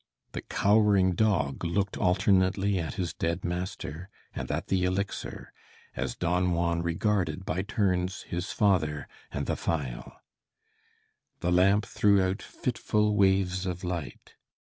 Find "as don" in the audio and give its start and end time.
5.95-6.53